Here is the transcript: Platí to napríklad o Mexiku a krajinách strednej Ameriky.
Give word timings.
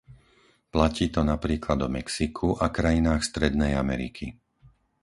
Platí 0.73 1.05
to 1.15 1.21
napríklad 1.33 1.77
o 1.85 1.85
Mexiku 1.97 2.49
a 2.57 2.73
krajinách 2.77 3.21
strednej 3.29 3.71
Ameriky. 3.83 4.27